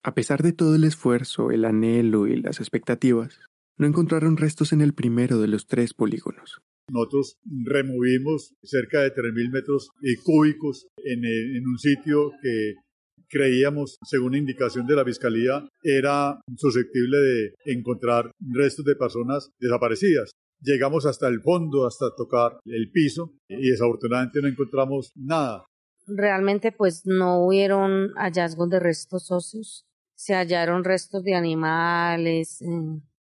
A 0.04 0.14
pesar 0.14 0.44
de 0.44 0.54
todo 0.54 0.76
el 0.76 0.86
esfuerzo, 0.86 1.52
el 1.52 1.66
anhelo 1.66 2.28
y 2.28 2.42
las 2.42 2.60
expectativas, 2.60 3.40
no 3.78 3.88
encontraron 3.88 4.38
restos 4.38 4.72
en 4.74 4.82
el 4.82 4.94
primero 4.94 5.40
de 5.40 5.48
los 5.48 5.68
tres 5.68 5.94
polígonos. 5.94 6.62
Nosotros 6.92 7.38
removimos 7.66 8.54
cerca 8.64 9.02
de 9.02 9.14
3.000 9.14 9.52
metros 9.52 9.90
cúbicos 10.24 10.88
en, 10.98 11.24
en 11.24 11.68
un 11.68 11.78
sitio 11.78 12.32
que 12.42 12.74
creíamos, 13.30 13.98
según 14.04 14.36
indicación 14.36 14.88
de 14.88 14.96
la 14.96 15.06
Fiscalía, 15.06 15.64
era 15.84 16.42
susceptible 16.58 17.18
de 17.18 17.54
encontrar 17.66 18.32
restos 18.40 18.86
de 18.86 18.96
personas 18.96 19.52
desaparecidas. 19.60 20.32
Llegamos 20.62 21.06
hasta 21.06 21.28
el 21.28 21.42
fondo, 21.42 21.88
hasta 21.88 22.14
tocar 22.18 22.60
el 22.66 22.92
piso 22.92 23.32
y 23.48 23.70
desafortunadamente 23.70 24.42
no 24.42 24.48
encontramos 24.48 25.12
nada. 25.16 25.64
Realmente 26.08 26.72
pues 26.72 27.04
no 27.06 27.46
hubieron 27.46 28.10
hallazgos 28.16 28.70
de 28.70 28.80
restos 28.80 29.32
óseos, 29.32 29.86
se 30.20 30.36
hallaron 30.36 30.84
restos 30.84 31.24
de 31.24 31.34
animales, 31.34 32.62
eh, 32.62 32.66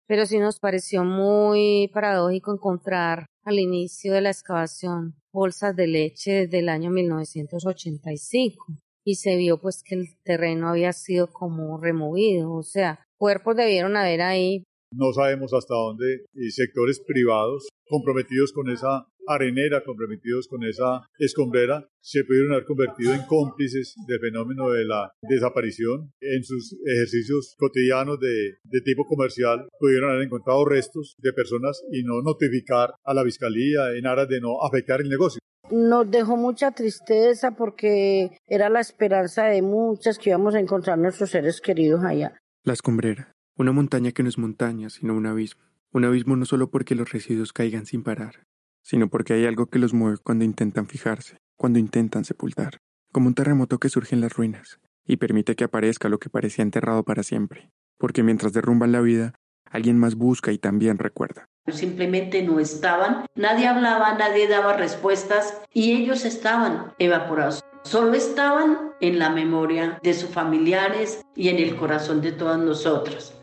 pero 0.07 0.27
sí 0.27 0.39
nos 0.39 0.61
pareció 0.61 1.03
muy 1.03 1.91
paradójico 1.93 2.53
encontrar 2.53 3.27
al 3.43 3.59
inicio 3.59 4.13
de 4.13 4.21
la 4.21 4.31
excavación 4.31 5.17
bolsas 5.33 5.75
de 5.75 5.89
leche 5.89 6.33
desde 6.47 6.61
el 6.61 6.69
año 6.69 6.93
1985 6.93 8.67
y 9.05 9.17
se 9.17 9.37
vio 9.37 9.61
pues 9.61 9.83
que 9.83 9.97
el 9.97 10.07
terreno 10.23 10.69
había 10.69 10.93
sido 10.93 11.33
como 11.33 11.79
removido, 11.79 12.53
o 12.53 12.63
sea, 12.63 13.05
cuerpos 13.19 13.57
debieron 13.57 13.97
haber 13.97 14.23
ahí. 14.23 14.63
No 14.93 15.13
sabemos 15.13 15.53
hasta 15.53 15.75
dónde 15.75 16.05
sectores 16.51 17.03
privados 17.05 17.67
comprometidos 17.89 18.53
con 18.53 18.71
esa 18.71 19.09
arenera, 19.27 19.83
comprometidos 19.85 20.49
con 20.49 20.65
esa 20.65 21.03
escombrera, 21.19 21.89
se 22.01 22.25
pudieron 22.25 22.53
haber 22.53 22.65
convertido 22.65 23.15
en 23.15 23.23
cómplices 23.27 23.95
del 24.07 24.21
fenómeno 24.21 24.71
de 24.71 24.85
la 24.85 25.13
desaparición. 25.23 26.13
En 26.21 26.45
sus 26.45 26.77
ejercicios 26.87 27.55
cotidianos 27.59 28.19
de, 28.21 28.57
de 28.65 28.81
tipo 28.83 29.05
comercial 29.07 29.69
pudieron 29.79 30.11
haber 30.11 30.25
encontrado 30.25 30.65
restos 30.65 31.15
de 31.19 31.33
personas 31.33 31.83
y 31.91 32.03
no 32.03 32.23
notificar 32.23 32.95
a 33.05 33.15
la 33.15 33.25
fiscalía 33.25 33.93
en 33.97 34.07
aras 34.07 34.29
de 34.29 34.41
no 34.41 34.63
afectar 34.63 35.01
el 35.01 35.09
negocio. 35.09 35.41
Nos 35.71 36.11
dejó 36.11 36.37
mucha 36.37 36.73
tristeza 36.73 37.53
porque 37.53 38.37
era 38.47 38.69
la 38.69 38.81
esperanza 38.81 39.47
de 39.47 39.63
muchas 39.63 40.19
que 40.19 40.31
íbamos 40.31 40.55
a 40.55 40.61
encontrar 40.61 40.99
nuestros 40.99 41.31
seres 41.31 41.61
queridos 41.61 42.05
allá. 42.05 42.37
La 42.65 42.75
escombrera, 42.75 43.33
una 43.57 43.73
montaña 43.73 44.13
que 44.13 44.23
no 44.23 44.29
es 44.29 44.39
montaña, 44.39 44.91
sino 44.91 45.15
un 45.15 45.27
abismo. 45.27 45.63
Un 45.93 46.05
abismo 46.05 46.37
no 46.37 46.45
solo 46.45 46.71
porque 46.71 46.95
los 46.95 47.13
residuos 47.13 47.53
caigan 47.53 47.87
sin 47.87 48.03
parar, 48.03 48.47
sino 48.85 49.09
porque 49.09 49.33
hay 49.33 49.47
algo 49.47 49.67
que 49.67 49.81
los 49.81 49.95
mueve 49.95 50.19
cuando 50.23 50.45
intentan 50.45 50.87
fijarse, 50.87 51.39
cuando 51.57 51.79
intentan 51.81 52.25
sepultar, 52.25 52.81
como 53.11 53.29
un 53.29 53.35
terremoto 53.35 53.79
que 53.79 53.89
surge 53.89 54.15
en 54.15 54.21
las 54.21 54.35
ruinas 54.35 54.79
y 55.07 55.17
permite 55.17 55.57
que 55.57 55.65
aparezca 55.65 56.09
lo 56.09 56.19
que 56.19 56.31
parecía 56.31 56.63
enterrado 56.63 57.03
para 57.03 57.23
siempre, 57.23 57.71
porque 57.99 58.23
mientras 58.23 58.53
derrumban 58.53 58.93
la 58.93 59.01
vida, 59.01 59.35
alguien 59.65 59.99
más 59.99 60.15
busca 60.15 60.53
y 60.53 60.59
también 60.59 60.99
recuerda. 60.99 61.49
Simplemente 61.67 62.43
no 62.43 62.61
estaban, 62.61 63.25
nadie 63.35 63.67
hablaba, 63.67 64.15
nadie 64.19 64.47
daba 64.49 64.77
respuestas 64.77 65.63
y 65.73 65.93
ellos 65.93 66.25
estaban 66.25 66.93
evaporados. 66.99 67.61
Solo 67.85 68.15
estaban 68.15 68.93
en 69.01 69.19
la 69.19 69.31
memoria 69.31 69.99
de 70.03 70.15
sus 70.15 70.31
familiares 70.31 71.23
y 71.35 71.49
en 71.49 71.59
el 71.59 71.77
corazón 71.77 72.21
de 72.21 72.33
todas 72.33 72.59
nosotras. 72.59 73.35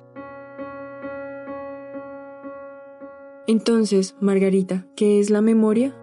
Entonces, 3.52 4.16
Margarita, 4.22 4.88
¿qué 4.96 5.20
es 5.20 5.30
la 5.30 5.42
memoria? 5.42 5.94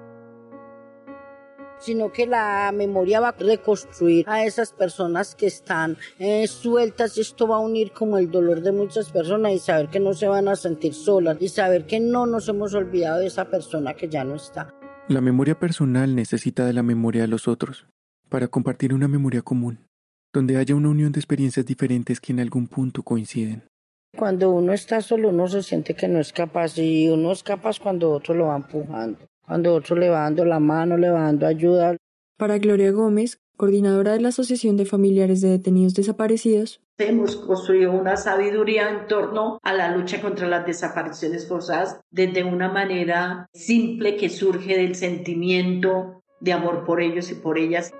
sino 1.78 2.12
que 2.12 2.26
la 2.26 2.70
memoria 2.74 3.20
va 3.20 3.28
a 3.28 3.36
reconstruir 3.38 4.28
a 4.28 4.44
esas 4.44 4.72
personas 4.72 5.34
que 5.34 5.46
están 5.46 5.96
eh, 6.18 6.46
sueltas 6.46 7.16
y 7.16 7.22
esto 7.22 7.46
va 7.46 7.56
a 7.56 7.60
unir 7.60 7.92
como 7.92 8.18
el 8.18 8.30
dolor 8.30 8.60
de 8.60 8.72
muchas 8.72 9.10
personas 9.12 9.52
y 9.52 9.60
saber 9.60 9.88
que 9.88 10.00
no 10.00 10.12
se 10.12 10.26
van 10.26 10.48
a 10.48 10.56
sentir 10.56 10.92
solas 10.92 11.38
y 11.40 11.48
saber 11.48 11.86
que 11.86 12.00
no 12.00 12.26
nos 12.26 12.48
hemos 12.48 12.74
olvidado 12.74 13.20
de 13.20 13.28
esa 13.28 13.48
persona 13.48 13.94
que 13.94 14.08
ya 14.08 14.24
no 14.24 14.34
está. 14.34 14.74
La 15.08 15.20
memoria 15.20 15.58
personal 15.58 16.16
necesita 16.16 16.66
de 16.66 16.72
la 16.72 16.82
memoria 16.82 17.22
de 17.22 17.28
los 17.28 17.46
otros 17.46 17.86
para 18.28 18.48
compartir 18.48 18.92
una 18.92 19.06
memoria 19.06 19.40
común, 19.40 19.86
donde 20.34 20.58
haya 20.58 20.74
una 20.74 20.90
unión 20.90 21.12
de 21.12 21.20
experiencias 21.20 21.64
diferentes 21.64 22.20
que 22.20 22.32
en 22.32 22.40
algún 22.40 22.66
punto 22.66 23.04
coinciden. 23.04 23.67
Cuando 24.16 24.50
uno 24.50 24.72
está 24.72 25.00
solo, 25.00 25.28
uno 25.28 25.48
se 25.48 25.62
siente 25.62 25.94
que 25.94 26.08
no 26.08 26.18
es 26.18 26.32
capaz 26.32 26.78
y 26.78 27.08
uno 27.08 27.32
es 27.32 27.42
capaz 27.42 27.78
cuando 27.78 28.10
otro 28.10 28.34
lo 28.34 28.46
va 28.46 28.56
empujando. 28.56 29.18
cuando 29.46 29.74
otro 29.74 29.96
levando 29.96 30.44
la 30.44 30.60
mano, 30.60 30.96
levando 30.98 31.46
ayuda. 31.46 31.96
Para 32.36 32.58
Gloria 32.58 32.92
Gómez, 32.92 33.40
coordinadora 33.56 34.12
de 34.12 34.20
la 34.20 34.28
Asociación 34.28 34.76
de 34.76 34.84
Familiares 34.84 35.40
de 35.40 35.48
Detenidos 35.48 35.94
Desaparecidos, 35.94 36.82
Hemos 37.00 37.36
construido 37.36 37.92
una 37.92 38.16
sabiduría 38.16 38.90
en 38.90 39.06
torno 39.06 39.60
a 39.62 39.72
la 39.72 39.96
lucha 39.96 40.20
contra 40.20 40.48
las 40.48 40.66
desapariciones 40.66 41.46
forzadas 41.46 42.00
desde 42.10 42.42
una 42.42 42.68
manera 42.72 43.46
simple 43.52 44.16
que 44.16 44.28
surge 44.28 44.76
del 44.76 44.96
sentimiento 44.96 46.24
de 46.40 46.52
amor 46.52 46.84
por 46.84 47.00
ellos 47.00 47.30
y 47.30 47.36
por 47.36 47.56
ellas. 47.56 47.92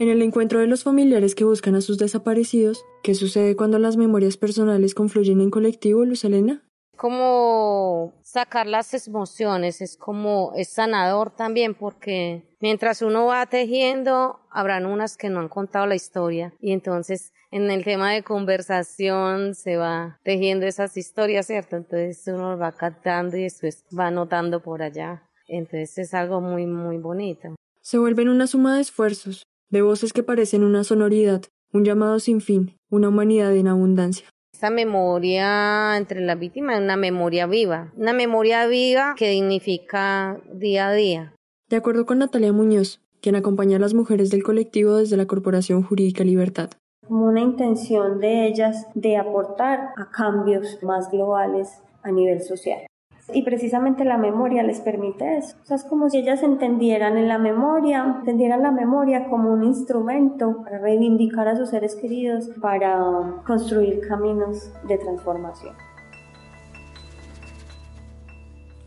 En 0.00 0.08
el 0.08 0.22
encuentro 0.22 0.58
de 0.58 0.66
los 0.66 0.82
familiares 0.82 1.36
que 1.36 1.44
buscan 1.44 1.76
a 1.76 1.80
sus 1.80 1.98
desaparecidos, 1.98 2.84
¿qué 3.04 3.14
sucede 3.14 3.54
cuando 3.54 3.78
las 3.78 3.96
memorias 3.96 4.36
personales 4.36 4.92
confluyen 4.92 5.40
en 5.40 5.50
colectivo, 5.50 6.04
Luz 6.04 6.24
Elena? 6.24 6.64
Como 6.96 8.12
sacar 8.22 8.66
las 8.66 9.06
emociones, 9.06 9.80
es 9.80 9.96
como 9.96 10.52
es 10.56 10.70
sanador 10.70 11.30
también 11.30 11.74
porque 11.74 12.42
mientras 12.60 13.02
uno 13.02 13.26
va 13.26 13.46
tejiendo, 13.46 14.40
habrán 14.50 14.86
unas 14.86 15.16
que 15.16 15.28
no 15.28 15.38
han 15.38 15.48
contado 15.48 15.86
la 15.86 15.94
historia 15.94 16.52
y 16.60 16.72
entonces 16.72 17.32
en 17.52 17.70
el 17.70 17.84
tema 17.84 18.12
de 18.12 18.24
conversación 18.24 19.54
se 19.54 19.76
va 19.76 20.18
tejiendo 20.24 20.66
esas 20.66 20.96
historias, 20.96 21.46
¿cierto? 21.46 21.76
Entonces 21.76 22.20
uno 22.26 22.58
va 22.58 22.72
captando 22.72 23.36
y 23.36 23.44
después 23.44 23.84
va 23.96 24.08
anotando 24.08 24.60
por 24.60 24.82
allá. 24.82 25.22
Entonces 25.46 25.98
es 25.98 26.14
algo 26.14 26.40
muy, 26.40 26.66
muy 26.66 26.98
bonito. 26.98 27.54
Se 27.80 27.98
vuelven 27.98 28.28
una 28.28 28.46
suma 28.48 28.74
de 28.74 28.80
esfuerzos, 28.80 29.44
de 29.74 29.82
voces 29.82 30.12
que 30.12 30.22
parecen 30.22 30.62
una 30.62 30.84
sonoridad, 30.84 31.42
un 31.72 31.84
llamado 31.84 32.20
sin 32.20 32.40
fin, 32.40 32.78
una 32.90 33.08
humanidad 33.08 33.52
en 33.56 33.66
abundancia. 33.66 34.24
Esta 34.52 34.70
memoria 34.70 35.96
entre 35.96 36.20
las 36.20 36.38
víctimas 36.38 36.76
es 36.76 36.82
una 36.82 36.96
memoria 36.96 37.48
viva, 37.48 37.92
una 37.96 38.12
memoria 38.12 38.68
viva 38.68 39.16
que 39.18 39.30
dignifica 39.30 40.40
día 40.52 40.90
a 40.90 40.92
día. 40.92 41.34
De 41.68 41.76
acuerdo 41.76 42.06
con 42.06 42.18
Natalia 42.18 42.52
Muñoz, 42.52 43.00
quien 43.20 43.34
acompaña 43.34 43.78
a 43.78 43.80
las 43.80 43.94
mujeres 43.94 44.30
del 44.30 44.44
colectivo 44.44 44.94
desde 44.94 45.16
la 45.16 45.26
Corporación 45.26 45.82
Jurídica 45.82 46.22
Libertad. 46.22 46.70
Como 47.08 47.26
una 47.26 47.40
intención 47.40 48.20
de 48.20 48.46
ellas 48.46 48.86
de 48.94 49.16
aportar 49.16 49.88
a 49.96 50.08
cambios 50.12 50.78
más 50.84 51.10
globales 51.10 51.82
a 52.04 52.12
nivel 52.12 52.40
social. 52.42 52.86
Y 53.32 53.42
precisamente 53.42 54.04
la 54.04 54.18
memoria 54.18 54.62
les 54.62 54.80
permite 54.80 55.38
eso. 55.38 55.56
O 55.62 55.66
sea, 55.66 55.76
es 55.76 55.84
como 55.84 56.10
si 56.10 56.18
ellas 56.18 56.42
entendieran 56.42 57.16
en 57.16 57.28
la 57.28 57.38
memoria, 57.38 58.16
entendieran 58.18 58.62
la 58.62 58.70
memoria 58.70 59.28
como 59.30 59.52
un 59.52 59.64
instrumento 59.64 60.62
para 60.62 60.78
reivindicar 60.78 61.48
a 61.48 61.56
sus 61.56 61.70
seres 61.70 61.94
queridos, 61.94 62.50
para 62.60 63.42
construir 63.46 64.00
caminos 64.06 64.70
de 64.86 64.98
transformación. 64.98 65.74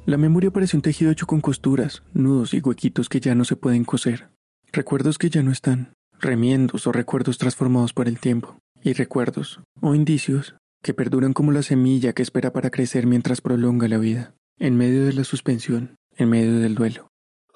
La 0.05 0.17
memoria 0.17 0.51
parece 0.51 0.77
un 0.77 0.83
tejido 0.83 1.11
hecho 1.11 1.27
con 1.27 1.41
costuras, 1.41 2.03
nudos 2.13 2.53
y 2.53 2.61
huequitos 2.61 3.09
que 3.09 3.19
ya 3.19 3.35
no 3.35 3.43
se 3.43 3.57
pueden 3.57 3.83
coser. 3.83 4.29
Recuerdos 4.71 5.17
que 5.17 5.29
ya 5.29 5.43
no 5.43 5.51
están, 5.51 5.93
remiendos 6.19 6.87
o 6.87 6.91
recuerdos 6.91 7.37
transformados 7.37 7.91
por 7.91 8.07
el 8.07 8.19
tiempo, 8.19 8.57
y 8.83 8.93
recuerdos, 8.93 9.59
o 9.81 9.95
indicios, 9.95 10.55
que 10.81 10.93
perduran 10.93 11.33
como 11.33 11.51
la 11.51 11.63
semilla 11.63 12.13
que 12.13 12.23
espera 12.23 12.53
para 12.53 12.69
crecer 12.69 13.07
mientras 13.07 13.41
prolonga 13.41 13.87
la 13.87 13.97
vida, 13.97 14.35
en 14.57 14.75
medio 14.77 15.05
de 15.05 15.13
la 15.13 15.23
suspensión, 15.23 15.97
en 16.15 16.29
medio 16.29 16.59
del 16.59 16.75
duelo. 16.75 17.07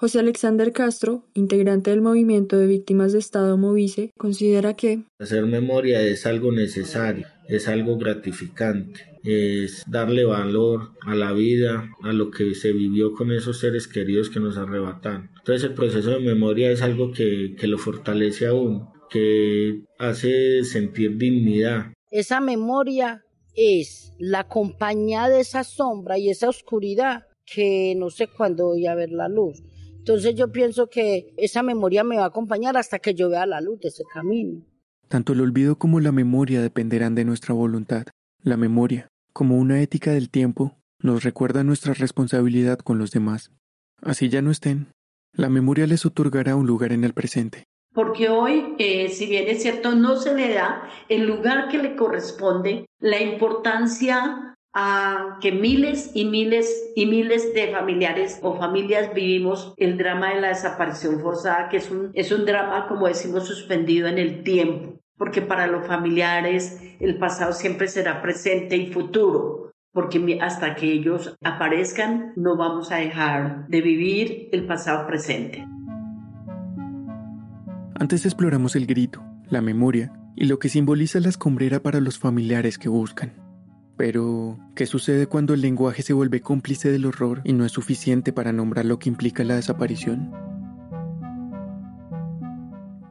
José 0.01 0.17
Alexander 0.17 0.71
Castro, 0.71 1.29
integrante 1.35 1.91
del 1.91 2.01
movimiento 2.01 2.57
de 2.57 2.65
víctimas 2.65 3.13
de 3.13 3.19
Estado 3.19 3.55
Movice, 3.55 4.09
considera 4.17 4.75
que 4.75 5.03
hacer 5.19 5.45
memoria 5.45 6.01
es 6.01 6.25
algo 6.25 6.51
necesario, 6.51 7.27
es 7.47 7.67
algo 7.67 7.99
gratificante, 7.99 9.19
es 9.23 9.83
darle 9.85 10.25
valor 10.25 10.93
a 11.01 11.13
la 11.13 11.33
vida, 11.33 11.87
a 12.01 12.13
lo 12.13 12.31
que 12.31 12.55
se 12.55 12.71
vivió 12.71 13.13
con 13.13 13.31
esos 13.31 13.59
seres 13.59 13.87
queridos 13.87 14.31
que 14.31 14.39
nos 14.39 14.57
arrebatan. 14.57 15.29
Entonces 15.37 15.69
el 15.69 15.75
proceso 15.75 16.09
de 16.09 16.19
memoria 16.19 16.71
es 16.71 16.81
algo 16.81 17.11
que, 17.11 17.55
que 17.55 17.67
lo 17.67 17.77
fortalece 17.77 18.47
aún, 18.47 18.87
que 19.11 19.83
hace 19.99 20.63
sentir 20.63 21.17
dignidad, 21.17 21.93
esa 22.11 22.41
memoria 22.41 23.23
es 23.55 24.13
la 24.19 24.47
compañía 24.47 25.29
de 25.29 25.39
esa 25.39 25.63
sombra 25.63 26.17
y 26.17 26.29
esa 26.29 26.49
oscuridad 26.49 27.25
que 27.45 27.95
no 27.97 28.09
sé 28.09 28.27
cuándo 28.27 28.67
voy 28.67 28.85
a 28.85 28.95
ver 28.95 29.11
la 29.11 29.29
luz. 29.29 29.63
Entonces 29.97 30.35
yo 30.35 30.51
pienso 30.51 30.87
que 30.89 31.33
esa 31.37 31.63
memoria 31.63 32.03
me 32.03 32.17
va 32.17 32.23
a 32.23 32.27
acompañar 32.27 32.75
hasta 32.75 32.99
que 32.99 33.13
yo 33.13 33.29
vea 33.29 33.45
la 33.45 33.61
luz 33.61 33.79
de 33.79 33.87
ese 33.87 34.03
camino. 34.13 34.61
Tanto 35.07 35.33
el 35.33 35.41
olvido 35.41 35.77
como 35.77 35.99
la 35.99 36.11
memoria 36.11 36.61
dependerán 36.61 37.15
de 37.15 37.25
nuestra 37.25 37.53
voluntad. 37.53 38.05
La 38.43 38.57
memoria, 38.57 39.07
como 39.33 39.57
una 39.57 39.81
ética 39.81 40.11
del 40.11 40.29
tiempo, 40.29 40.77
nos 40.99 41.23
recuerda 41.23 41.63
nuestra 41.63 41.93
responsabilidad 41.93 42.79
con 42.79 42.97
los 42.97 43.11
demás. 43.11 43.51
Así 44.01 44.29
ya 44.29 44.41
no 44.41 44.51
estén, 44.51 44.87
la 45.33 45.49
memoria 45.49 45.87
les 45.87 46.05
otorgará 46.05 46.55
un 46.55 46.67
lugar 46.67 46.91
en 46.91 47.03
el 47.03 47.13
presente 47.13 47.65
porque 47.93 48.29
hoy, 48.29 48.75
eh, 48.77 49.09
si 49.09 49.25
bien 49.25 49.47
es 49.47 49.61
cierto, 49.61 49.93
no 49.93 50.15
se 50.15 50.33
le 50.33 50.53
da 50.53 50.83
el 51.09 51.25
lugar 51.25 51.67
que 51.69 51.77
le 51.77 51.95
corresponde, 51.95 52.85
la 52.99 53.21
importancia 53.21 54.55
a 54.73 55.37
que 55.41 55.51
miles 55.51 56.11
y 56.13 56.25
miles 56.25 56.91
y 56.95 57.05
miles 57.05 57.53
de 57.53 57.67
familiares 57.71 58.39
o 58.41 58.55
familias 58.55 59.13
vivimos 59.13 59.73
el 59.75 59.97
drama 59.97 60.33
de 60.33 60.41
la 60.41 60.47
desaparición 60.49 61.19
forzada, 61.19 61.67
que 61.67 61.77
es 61.77 61.91
un, 61.91 62.11
es 62.13 62.31
un 62.31 62.45
drama, 62.45 62.87
como 62.87 63.07
decimos, 63.07 63.45
suspendido 63.45 64.07
en 64.07 64.17
el 64.17 64.43
tiempo, 64.43 64.99
porque 65.17 65.41
para 65.41 65.67
los 65.67 65.85
familiares 65.85 66.79
el 67.01 67.17
pasado 67.17 67.51
siempre 67.51 67.89
será 67.89 68.21
presente 68.21 68.77
y 68.77 68.93
futuro, 68.93 69.73
porque 69.91 70.39
hasta 70.41 70.75
que 70.75 70.89
ellos 70.89 71.35
aparezcan 71.43 72.31
no 72.37 72.55
vamos 72.55 72.93
a 72.93 72.97
dejar 72.97 73.67
de 73.67 73.81
vivir 73.81 74.47
el 74.53 74.65
pasado 74.65 75.05
presente. 75.05 75.65
Antes 78.01 78.25
exploramos 78.25 78.75
el 78.75 78.87
grito, 78.87 79.23
la 79.47 79.61
memoria 79.61 80.11
y 80.35 80.45
lo 80.45 80.57
que 80.57 80.69
simboliza 80.69 81.19
la 81.19 81.29
escombrera 81.29 81.83
para 81.83 81.99
los 81.99 82.17
familiares 82.17 82.79
que 82.79 82.89
buscan. 82.89 83.35
Pero, 83.95 84.57
¿qué 84.75 84.87
sucede 84.87 85.27
cuando 85.27 85.53
el 85.53 85.61
lenguaje 85.61 86.01
se 86.01 86.13
vuelve 86.13 86.41
cómplice 86.41 86.91
del 86.91 87.05
horror 87.05 87.41
y 87.43 87.53
no 87.53 87.63
es 87.63 87.73
suficiente 87.73 88.33
para 88.33 88.53
nombrar 88.53 88.85
lo 88.85 88.97
que 88.97 89.07
implica 89.07 89.43
la 89.43 89.53
desaparición? 89.53 90.31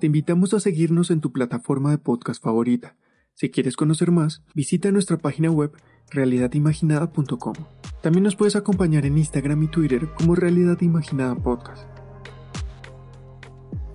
Te 0.01 0.07
invitamos 0.07 0.55
a 0.55 0.59
seguirnos 0.59 1.13
en 1.13 1.21
tu 1.21 1.31
plataforma 1.31 1.93
de 1.93 1.99
podcast 1.99 2.43
favorita. 2.43 2.97
Si 3.35 3.49
quieres 3.49 3.77
conocer 3.77 4.11
más, 4.11 4.43
visita 4.57 4.91
nuestra 4.91 5.19
página 5.19 5.53
web 5.53 5.71
realidadimaginada.com. 6.11 7.55
También 8.03 8.25
nos 8.25 8.35
puedes 8.35 8.57
acompañar 8.57 9.07
en 9.07 9.19
Instagram 9.19 9.63
y 9.63 9.69
Twitter 9.69 10.09
como 10.19 10.35
Realidad 10.35 10.81
Imaginada 10.81 11.37
Podcast. 11.37 11.90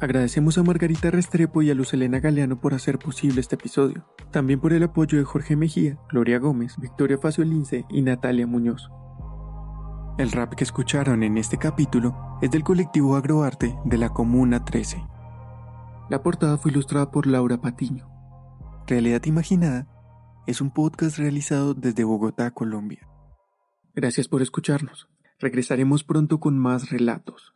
Agradecemos 0.05 0.59
a 0.59 0.63
Margarita 0.63 1.09
Restrepo 1.09 1.63
y 1.63 1.71
a 1.71 1.73
Luz 1.73 1.95
Elena 1.95 2.19
Galeano 2.19 2.61
por 2.61 2.75
hacer 2.75 2.99
posible 2.99 3.41
este 3.41 3.55
episodio. 3.55 4.05
También 4.29 4.59
por 4.59 4.71
el 4.71 4.83
apoyo 4.83 5.17
de 5.17 5.23
Jorge 5.23 5.55
Mejía, 5.55 5.97
Gloria 6.11 6.37
Gómez, 6.37 6.75
Victoria 6.77 7.17
Facio 7.17 7.43
Lince 7.43 7.85
y 7.89 8.03
Natalia 8.03 8.45
Muñoz. 8.45 8.87
El 10.19 10.31
rap 10.31 10.53
que 10.53 10.63
escucharon 10.63 11.23
en 11.23 11.39
este 11.39 11.57
capítulo 11.57 12.37
es 12.43 12.51
del 12.51 12.63
colectivo 12.63 13.15
Agroarte 13.15 13.75
de 13.83 13.97
la 13.97 14.09
Comuna 14.09 14.63
13. 14.63 15.03
La 16.11 16.21
portada 16.21 16.59
fue 16.59 16.69
ilustrada 16.69 17.09
por 17.09 17.25
Laura 17.25 17.59
Patiño. 17.59 18.07
Realidad 18.85 19.25
Imaginada 19.25 19.87
es 20.45 20.61
un 20.61 20.69
podcast 20.69 21.17
realizado 21.17 21.73
desde 21.73 22.03
Bogotá, 22.03 22.51
Colombia. 22.51 23.09
Gracias 23.95 24.27
por 24.27 24.43
escucharnos. 24.43 25.09
Regresaremos 25.39 26.03
pronto 26.03 26.39
con 26.39 26.59
más 26.59 26.91
relatos. 26.91 27.54